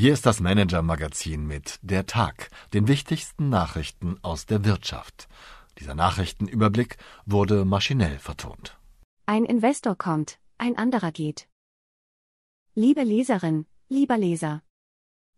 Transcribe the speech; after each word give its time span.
Hier 0.00 0.12
ist 0.12 0.26
das 0.26 0.38
Manager-Magazin 0.38 1.44
mit 1.44 1.80
Der 1.82 2.06
Tag, 2.06 2.50
den 2.72 2.86
wichtigsten 2.86 3.48
Nachrichten 3.48 4.16
aus 4.22 4.46
der 4.46 4.64
Wirtschaft. 4.64 5.26
Dieser 5.80 5.96
Nachrichtenüberblick 5.96 6.98
wurde 7.26 7.64
maschinell 7.64 8.20
vertont. 8.20 8.78
Ein 9.26 9.44
Investor 9.44 9.96
kommt, 9.96 10.38
ein 10.56 10.78
anderer 10.78 11.10
geht. 11.10 11.48
Liebe 12.76 13.02
Leserin, 13.02 13.66
lieber 13.88 14.16
Leser. 14.16 14.62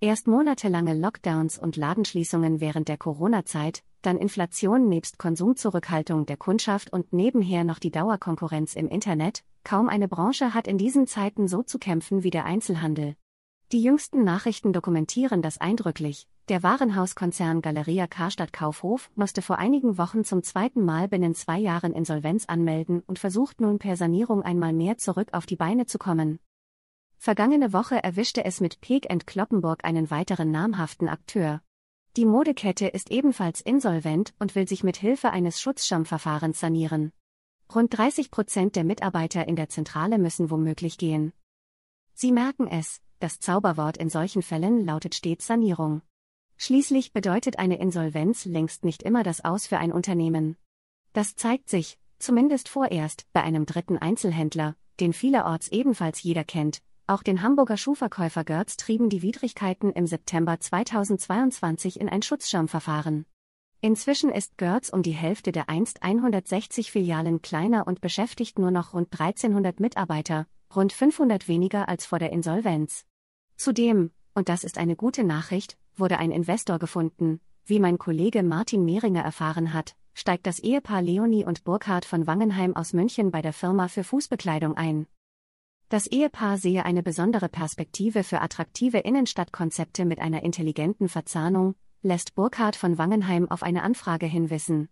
Erst 0.00 0.26
monatelange 0.26 0.94
Lockdowns 0.94 1.58
und 1.58 1.76
Ladenschließungen 1.76 2.58
während 2.58 2.88
der 2.88 2.96
Corona-Zeit, 2.96 3.82
dann 4.00 4.16
Inflation 4.16 4.88
nebst 4.88 5.18
Konsumzurückhaltung 5.18 6.24
der 6.24 6.38
Kundschaft 6.38 6.90
und 6.90 7.12
nebenher 7.12 7.64
noch 7.64 7.78
die 7.78 7.90
Dauerkonkurrenz 7.90 8.74
im 8.74 8.88
Internet, 8.88 9.44
kaum 9.64 9.90
eine 9.90 10.08
Branche 10.08 10.54
hat 10.54 10.66
in 10.66 10.78
diesen 10.78 11.06
Zeiten 11.06 11.46
so 11.46 11.62
zu 11.62 11.78
kämpfen 11.78 12.22
wie 12.22 12.30
der 12.30 12.46
Einzelhandel. 12.46 13.16
Die 13.72 13.82
jüngsten 13.82 14.22
Nachrichten 14.22 14.72
dokumentieren 14.72 15.42
das 15.42 15.58
eindrücklich. 15.58 16.28
Der 16.48 16.62
Warenhauskonzern 16.62 17.62
Galeria 17.62 18.06
Karstadt 18.06 18.52
Kaufhof 18.52 19.10
musste 19.16 19.42
vor 19.42 19.58
einigen 19.58 19.98
Wochen 19.98 20.22
zum 20.22 20.44
zweiten 20.44 20.84
Mal 20.84 21.08
binnen 21.08 21.34
zwei 21.34 21.58
Jahren 21.58 21.92
Insolvenz 21.92 22.44
anmelden 22.46 23.02
und 23.08 23.18
versucht 23.18 23.60
nun 23.60 23.80
per 23.80 23.96
Sanierung 23.96 24.42
einmal 24.42 24.72
mehr 24.72 24.98
zurück 24.98 25.30
auf 25.32 25.46
die 25.46 25.56
Beine 25.56 25.86
zu 25.86 25.98
kommen. 25.98 26.38
Vergangene 27.18 27.72
Woche 27.72 28.00
erwischte 28.04 28.44
es 28.44 28.60
mit 28.60 28.80
Peek 28.80 29.08
Kloppenburg 29.26 29.84
einen 29.84 30.12
weiteren 30.12 30.52
namhaften 30.52 31.08
Akteur. 31.08 31.60
Die 32.16 32.24
Modekette 32.24 32.86
ist 32.86 33.10
ebenfalls 33.10 33.60
insolvent 33.60 34.32
und 34.38 34.54
will 34.54 34.68
sich 34.68 34.84
mit 34.84 34.96
Hilfe 34.96 35.30
eines 35.30 35.60
Schutzschirmverfahrens 35.60 36.60
sanieren. 36.60 37.10
Rund 37.74 37.98
30 37.98 38.30
Prozent 38.30 38.76
der 38.76 38.84
Mitarbeiter 38.84 39.48
in 39.48 39.56
der 39.56 39.68
Zentrale 39.68 40.18
müssen 40.18 40.50
womöglich 40.50 40.98
gehen. 40.98 41.32
Sie 42.14 42.30
merken 42.30 42.68
es, 42.68 43.00
das 43.18 43.40
Zauberwort 43.40 43.96
in 43.96 44.10
solchen 44.10 44.42
Fällen 44.42 44.84
lautet 44.84 45.14
stets 45.14 45.46
Sanierung. 45.46 46.02
Schließlich 46.56 47.12
bedeutet 47.12 47.58
eine 47.58 47.78
Insolvenz 47.78 48.44
längst 48.44 48.84
nicht 48.84 49.02
immer 49.02 49.22
das 49.22 49.44
Aus 49.44 49.66
für 49.66 49.78
ein 49.78 49.92
Unternehmen. 49.92 50.56
Das 51.12 51.36
zeigt 51.36 51.68
sich, 51.68 51.98
zumindest 52.18 52.68
vorerst, 52.68 53.26
bei 53.32 53.42
einem 53.42 53.66
dritten 53.66 53.98
Einzelhändler, 53.98 54.76
den 55.00 55.12
vielerorts 55.12 55.68
ebenfalls 55.68 56.22
jeder 56.22 56.44
kennt. 56.44 56.82
Auch 57.06 57.22
den 57.22 57.42
Hamburger 57.42 57.76
Schuhverkäufer 57.76 58.42
Görz 58.44 58.76
trieben 58.76 59.08
die 59.08 59.22
Widrigkeiten 59.22 59.92
im 59.92 60.06
September 60.06 60.58
2022 60.58 62.00
in 62.00 62.08
ein 62.08 62.22
Schutzschirmverfahren. 62.22 63.26
Inzwischen 63.80 64.30
ist 64.30 64.58
Görz 64.58 64.88
um 64.88 65.02
die 65.02 65.12
Hälfte 65.12 65.52
der 65.52 65.68
einst 65.68 66.02
160 66.02 66.90
Filialen 66.90 67.42
kleiner 67.42 67.86
und 67.86 68.00
beschäftigt 68.00 68.58
nur 68.58 68.70
noch 68.70 68.94
rund 68.94 69.12
1300 69.12 69.78
Mitarbeiter, 69.78 70.46
rund 70.76 70.92
500 70.92 71.48
weniger 71.48 71.88
als 71.88 72.06
vor 72.06 72.18
der 72.18 72.32
Insolvenz. 72.32 73.06
Zudem, 73.56 74.10
und 74.34 74.48
das 74.50 74.62
ist 74.62 74.78
eine 74.78 74.94
gute 74.94 75.24
Nachricht, 75.24 75.78
wurde 75.96 76.18
ein 76.18 76.30
Investor 76.30 76.78
gefunden. 76.78 77.40
Wie 77.64 77.80
mein 77.80 77.98
Kollege 77.98 78.42
Martin 78.42 78.84
Mehringer 78.84 79.22
erfahren 79.22 79.72
hat, 79.72 79.96
steigt 80.12 80.46
das 80.46 80.58
Ehepaar 80.60 81.02
Leonie 81.02 81.44
und 81.44 81.64
Burkhard 81.64 82.04
von 82.04 82.26
Wangenheim 82.26 82.76
aus 82.76 82.92
München 82.92 83.30
bei 83.30 83.42
der 83.42 83.52
Firma 83.52 83.88
für 83.88 84.04
Fußbekleidung 84.04 84.76
ein. 84.76 85.06
Das 85.88 86.06
Ehepaar 86.06 86.58
sehe 86.58 86.84
eine 86.84 87.02
besondere 87.02 87.48
Perspektive 87.48 88.22
für 88.24 88.40
attraktive 88.40 88.98
Innenstadtkonzepte 88.98 90.04
mit 90.04 90.18
einer 90.18 90.42
intelligenten 90.42 91.08
Verzahnung, 91.08 91.74
lässt 92.02 92.34
Burkhard 92.34 92.76
von 92.76 92.98
Wangenheim 92.98 93.50
auf 93.50 93.62
eine 93.62 93.82
Anfrage 93.82 94.26
hinwissen. 94.26 94.88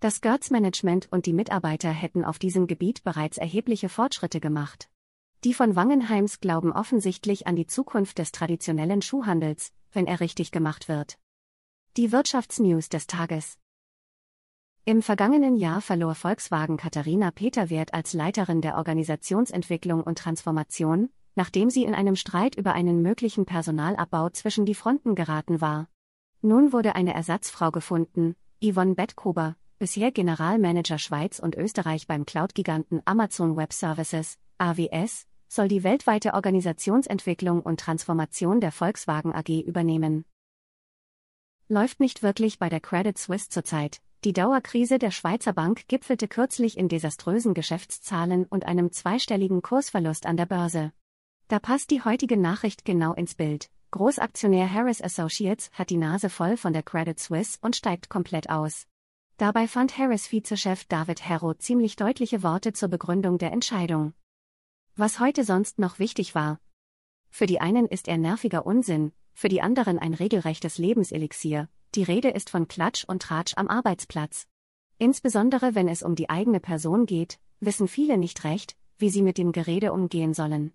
Das 0.00 0.20
Görz-Management 0.20 1.08
und 1.12 1.26
die 1.26 1.32
Mitarbeiter 1.32 1.90
hätten 1.90 2.24
auf 2.24 2.38
diesem 2.38 2.66
Gebiet 2.66 3.04
bereits 3.04 3.38
erhebliche 3.38 3.88
Fortschritte 3.88 4.40
gemacht. 4.40 4.88
Die 5.44 5.54
von 5.54 5.74
Wangenheims 5.74 6.38
glauben 6.38 6.70
offensichtlich 6.70 7.48
an 7.48 7.56
die 7.56 7.66
Zukunft 7.66 8.18
des 8.18 8.30
traditionellen 8.30 9.02
Schuhhandels, 9.02 9.72
wenn 9.90 10.06
er 10.06 10.20
richtig 10.20 10.52
gemacht 10.52 10.88
wird. 10.88 11.18
Die 11.96 12.12
Wirtschaftsnews 12.12 12.88
des 12.88 13.08
Tages. 13.08 13.58
Im 14.84 15.02
vergangenen 15.02 15.56
Jahr 15.56 15.80
verlor 15.80 16.14
Volkswagen 16.14 16.76
Katharina 16.76 17.32
Peterwert 17.32 17.92
als 17.92 18.12
Leiterin 18.12 18.60
der 18.60 18.76
Organisationsentwicklung 18.76 20.04
und 20.04 20.16
Transformation, 20.16 21.08
nachdem 21.34 21.70
sie 21.70 21.82
in 21.82 21.94
einem 21.96 22.14
Streit 22.14 22.54
über 22.54 22.74
einen 22.74 23.02
möglichen 23.02 23.44
Personalabbau 23.44 24.30
zwischen 24.30 24.64
die 24.64 24.76
Fronten 24.76 25.16
geraten 25.16 25.60
war. 25.60 25.88
Nun 26.40 26.72
wurde 26.72 26.94
eine 26.94 27.14
Ersatzfrau 27.14 27.72
gefunden, 27.72 28.36
Yvonne 28.62 28.94
Bettkober, 28.94 29.56
bisher 29.80 30.12
Generalmanager 30.12 30.98
Schweiz 30.98 31.40
und 31.40 31.56
Österreich 31.56 32.06
beim 32.06 32.26
Cloud-Giganten 32.26 33.02
Amazon 33.06 33.56
Web 33.56 33.72
Services, 33.72 34.38
AWS, 34.58 35.26
soll 35.52 35.68
die 35.68 35.84
weltweite 35.84 36.32
Organisationsentwicklung 36.32 37.60
und 37.60 37.78
Transformation 37.78 38.60
der 38.60 38.72
Volkswagen 38.72 39.34
AG 39.34 39.50
übernehmen. 39.60 40.24
Läuft 41.68 42.00
nicht 42.00 42.22
wirklich 42.22 42.58
bei 42.58 42.68
der 42.70 42.80
Credit 42.80 43.18
Suisse 43.18 43.50
zurzeit. 43.50 44.00
Die 44.24 44.32
Dauerkrise 44.32 44.98
der 44.98 45.10
Schweizer 45.10 45.52
Bank 45.52 45.88
gipfelte 45.88 46.28
kürzlich 46.28 46.78
in 46.78 46.88
desaströsen 46.88 47.54
Geschäftszahlen 47.54 48.44
und 48.46 48.64
einem 48.64 48.92
zweistelligen 48.92 49.62
Kursverlust 49.62 50.26
an 50.26 50.36
der 50.36 50.46
Börse. 50.46 50.92
Da 51.48 51.58
passt 51.58 51.90
die 51.90 52.02
heutige 52.02 52.36
Nachricht 52.38 52.84
genau 52.84 53.12
ins 53.12 53.34
Bild. 53.34 53.68
Großaktionär 53.90 54.72
Harris 54.72 55.02
Associates 55.02 55.70
hat 55.74 55.90
die 55.90 55.98
Nase 55.98 56.30
voll 56.30 56.56
von 56.56 56.72
der 56.72 56.82
Credit 56.82 57.18
Suisse 57.18 57.58
und 57.60 57.76
steigt 57.76 58.08
komplett 58.08 58.48
aus. 58.48 58.86
Dabei 59.36 59.68
fand 59.68 59.98
Harris-Vizechef 59.98 60.86
David 60.86 61.28
Herro 61.28 61.52
ziemlich 61.52 61.96
deutliche 61.96 62.42
Worte 62.42 62.72
zur 62.72 62.88
Begründung 62.88 63.36
der 63.36 63.52
Entscheidung. 63.52 64.14
Was 64.94 65.20
heute 65.20 65.42
sonst 65.42 65.78
noch 65.78 65.98
wichtig 65.98 66.34
war. 66.34 66.60
Für 67.30 67.46
die 67.46 67.62
einen 67.62 67.86
ist 67.86 68.08
er 68.08 68.18
nerviger 68.18 68.66
Unsinn, 68.66 69.12
für 69.32 69.48
die 69.48 69.62
anderen 69.62 69.98
ein 69.98 70.12
regelrechtes 70.12 70.76
Lebenselixier. 70.76 71.70
Die 71.94 72.02
Rede 72.02 72.28
ist 72.28 72.50
von 72.50 72.68
Klatsch 72.68 73.04
und 73.04 73.22
Tratsch 73.22 73.54
am 73.56 73.68
Arbeitsplatz. 73.68 74.46
Insbesondere 74.98 75.74
wenn 75.74 75.88
es 75.88 76.02
um 76.02 76.14
die 76.14 76.28
eigene 76.28 76.60
Person 76.60 77.06
geht, 77.06 77.38
wissen 77.58 77.88
viele 77.88 78.18
nicht 78.18 78.44
recht, 78.44 78.76
wie 78.98 79.08
sie 79.08 79.22
mit 79.22 79.38
dem 79.38 79.52
Gerede 79.52 79.94
umgehen 79.94 80.34
sollen. 80.34 80.72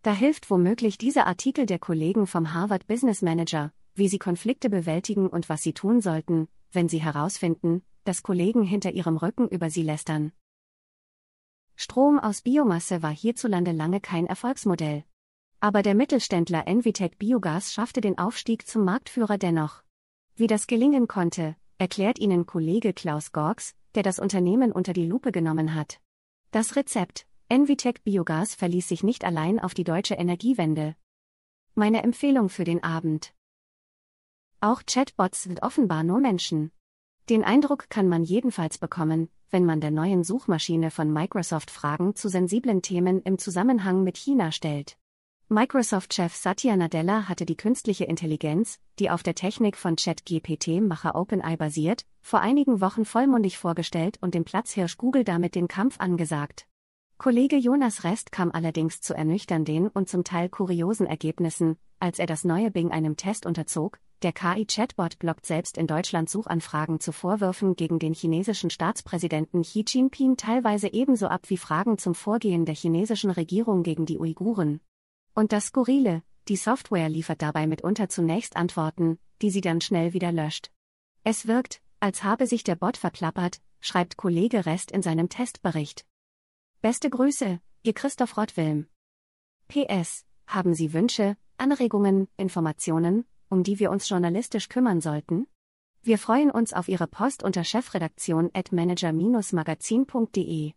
Da 0.00 0.14
hilft 0.14 0.48
womöglich 0.48 0.96
dieser 0.96 1.26
Artikel 1.26 1.66
der 1.66 1.78
Kollegen 1.78 2.26
vom 2.26 2.54
Harvard 2.54 2.86
Business 2.86 3.20
Manager, 3.20 3.74
wie 3.94 4.08
sie 4.08 4.18
Konflikte 4.18 4.70
bewältigen 4.70 5.28
und 5.28 5.50
was 5.50 5.62
sie 5.62 5.74
tun 5.74 6.00
sollten, 6.00 6.48
wenn 6.72 6.88
sie 6.88 7.02
herausfinden, 7.02 7.82
dass 8.04 8.22
Kollegen 8.22 8.62
hinter 8.62 8.92
ihrem 8.92 9.18
Rücken 9.18 9.46
über 9.46 9.68
sie 9.68 9.82
lästern. 9.82 10.32
Strom 11.80 12.18
aus 12.18 12.42
Biomasse 12.42 13.04
war 13.04 13.12
hierzulande 13.12 13.70
lange 13.70 14.00
kein 14.00 14.26
Erfolgsmodell. 14.26 15.04
Aber 15.60 15.82
der 15.82 15.94
Mittelständler 15.94 16.66
Envitec 16.66 17.20
Biogas 17.20 17.72
schaffte 17.72 18.00
den 18.00 18.18
Aufstieg 18.18 18.66
zum 18.66 18.84
Marktführer 18.84 19.38
dennoch. 19.38 19.84
Wie 20.34 20.48
das 20.48 20.66
gelingen 20.66 21.06
konnte, 21.06 21.54
erklärt 21.78 22.18
Ihnen 22.18 22.46
Kollege 22.46 22.92
Klaus 22.92 23.30
Gorks, 23.30 23.76
der 23.94 24.02
das 24.02 24.18
Unternehmen 24.18 24.72
unter 24.72 24.92
die 24.92 25.06
Lupe 25.06 25.30
genommen 25.30 25.72
hat. 25.76 26.00
Das 26.50 26.74
Rezept, 26.74 27.28
Envitec 27.48 28.02
Biogas 28.02 28.56
verließ 28.56 28.88
sich 28.88 29.04
nicht 29.04 29.24
allein 29.24 29.60
auf 29.60 29.72
die 29.72 29.84
deutsche 29.84 30.14
Energiewende. 30.14 30.96
Meine 31.76 32.02
Empfehlung 32.02 32.48
für 32.48 32.64
den 32.64 32.82
Abend. 32.82 33.32
Auch 34.60 34.82
Chatbots 34.84 35.44
sind 35.44 35.62
offenbar 35.62 36.02
nur 36.02 36.18
Menschen. 36.18 36.72
Den 37.28 37.44
Eindruck 37.44 37.88
kann 37.88 38.08
man 38.08 38.24
jedenfalls 38.24 38.78
bekommen, 38.78 39.30
wenn 39.50 39.64
man 39.64 39.80
der 39.80 39.90
neuen 39.90 40.24
Suchmaschine 40.24 40.90
von 40.90 41.12
Microsoft 41.12 41.70
Fragen 41.70 42.14
zu 42.14 42.28
sensiblen 42.28 42.82
Themen 42.82 43.22
im 43.22 43.38
Zusammenhang 43.38 44.04
mit 44.04 44.16
China 44.16 44.52
stellt. 44.52 44.96
Microsoft-Chef 45.50 46.34
Satya 46.34 46.76
Nadella 46.76 47.26
hatte 47.26 47.46
die 47.46 47.56
künstliche 47.56 48.04
Intelligenz, 48.04 48.78
die 48.98 49.08
auf 49.08 49.22
der 49.22 49.34
Technik 49.34 49.78
von 49.78 49.96
ChatGPT-Macher 49.96 51.14
OpenAI 51.14 51.56
basiert, 51.56 52.04
vor 52.20 52.40
einigen 52.40 52.82
Wochen 52.82 53.06
vollmundig 53.06 53.56
vorgestellt 53.56 54.18
und 54.20 54.34
dem 54.34 54.44
Platzhirsch 54.44 54.98
Google 54.98 55.24
damit 55.24 55.54
den 55.54 55.66
Kampf 55.66 56.00
angesagt. 56.00 56.66
Kollege 57.16 57.56
Jonas 57.56 58.04
Rest 58.04 58.30
kam 58.30 58.50
allerdings 58.52 59.00
zu 59.00 59.14
ernüchternden 59.14 59.88
und 59.88 60.10
zum 60.10 60.22
Teil 60.22 60.50
kuriosen 60.50 61.06
Ergebnissen, 61.06 61.78
als 61.98 62.18
er 62.18 62.26
das 62.26 62.44
neue 62.44 62.70
Bing 62.70 62.90
einem 62.90 63.16
Test 63.16 63.46
unterzog, 63.46 63.98
der 64.22 64.32
KI-Chatbot 64.32 65.18
blockt 65.20 65.46
selbst 65.46 65.78
in 65.78 65.86
Deutschland 65.86 66.28
Suchanfragen 66.28 66.98
zu 66.98 67.12
Vorwürfen 67.12 67.76
gegen 67.76 67.98
den 68.00 68.14
chinesischen 68.14 68.70
Staatspräsidenten 68.70 69.62
Xi 69.62 69.84
Jinping 69.86 70.36
teilweise 70.36 70.92
ebenso 70.92 71.28
ab 71.28 71.42
wie 71.48 71.56
Fragen 71.56 71.98
zum 71.98 72.14
Vorgehen 72.14 72.64
der 72.64 72.74
chinesischen 72.74 73.30
Regierung 73.30 73.84
gegen 73.84 74.06
die 74.06 74.18
Uiguren. 74.18 74.80
Und 75.34 75.52
das 75.52 75.66
Skurrile, 75.66 76.22
die 76.48 76.56
Software 76.56 77.08
liefert 77.08 77.42
dabei 77.42 77.68
mitunter 77.68 78.08
zunächst 78.08 78.56
Antworten, 78.56 79.18
die 79.40 79.50
sie 79.50 79.60
dann 79.60 79.80
schnell 79.80 80.14
wieder 80.14 80.32
löscht. 80.32 80.72
Es 81.22 81.46
wirkt, 81.46 81.80
als 82.00 82.24
habe 82.24 82.48
sich 82.48 82.64
der 82.64 82.74
Bot 82.74 82.96
verplappert, 82.96 83.60
schreibt 83.80 84.16
Kollege 84.16 84.66
Rest 84.66 84.90
in 84.90 85.02
seinem 85.02 85.28
Testbericht. 85.28 86.04
Beste 86.80 87.08
Grüße, 87.08 87.60
ihr 87.84 87.92
Christoph 87.92 88.36
Rottwilm. 88.36 88.88
PS, 89.68 90.24
haben 90.46 90.74
Sie 90.74 90.92
Wünsche, 90.92 91.36
Anregungen, 91.56 92.28
Informationen, 92.36 93.26
um 93.48 93.62
die 93.62 93.78
wir 93.78 93.90
uns 93.90 94.08
journalistisch 94.08 94.68
kümmern 94.68 95.00
sollten? 95.00 95.46
Wir 96.02 96.18
freuen 96.18 96.50
uns 96.50 96.72
auf 96.72 96.88
Ihre 96.88 97.06
Post 97.06 97.42
unter 97.42 97.64
chefredaktion 97.64 98.50
at 98.54 98.72
manager-magazin.de. 98.72 100.72